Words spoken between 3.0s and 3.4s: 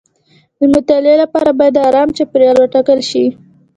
شي.